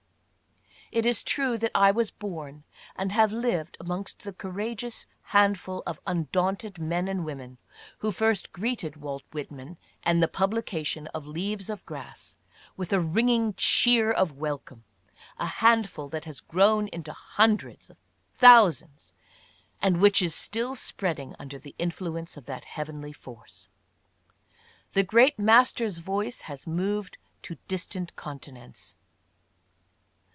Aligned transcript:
It 0.93 1.05
is 1.05 1.23
true 1.23 1.57
that 1.57 1.71
I 1.73 1.89
was 1.91 2.11
born 2.11 2.65
and 2.97 3.13
have 3.13 3.31
lived 3.31 3.77
amongst 3.79 4.23
the 4.23 4.33
coura 4.33 4.75
geous 4.75 5.05
handful 5.21 5.83
of 5.87 6.01
undaunted 6.05 6.79
men 6.79 7.07
and 7.07 7.23
women 7.23 7.59
who 7.99 8.11
first 8.11 8.51
greeted 8.51 8.97
Walt 8.97 9.23
Whitman 9.31 9.77
and 10.03 10.21
the 10.21 10.27
publication 10.27 11.07
of 11.13 11.25
"Leaves 11.25 11.69
of 11.69 11.85
Grass" 11.85 12.35
with 12.75 12.91
a 12.91 12.99
ringing 12.99 13.53
cheer 13.53 14.11
of 14.11 14.33
welcome— 14.33 14.83
a 15.39 15.45
handful 15.45 16.09
that 16.09 16.25
has 16.25 16.41
grown 16.41 16.89
into 16.89 17.13
hun 17.13 17.55
dreds, 17.57 17.89
thousands— 18.35 19.13
and 19.81 20.01
which 20.01 20.21
is 20.21 20.35
still 20.35 20.75
spreading 20.75 21.33
under 21.39 21.57
the 21.57 21.73
influ 21.79 22.19
ence 22.19 22.35
of 22.35 22.47
that 22.47 22.65
heavenly 22.65 23.13
force. 23.13 23.69
The 24.91 25.03
great 25.03 25.39
master's 25.39 25.99
voice 25.99 26.41
has 26.41 26.67
moved 26.67 27.17
to 27.43 27.55
distant 27.69 28.13
continents. 28.17 28.95